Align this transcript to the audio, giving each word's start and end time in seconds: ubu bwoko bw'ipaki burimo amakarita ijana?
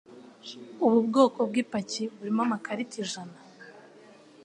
ubu 0.85 0.97
bwoko 1.07 1.39
bw'ipaki 1.49 2.03
burimo 2.15 2.41
amakarita 2.45 2.95
ijana? 3.03 3.37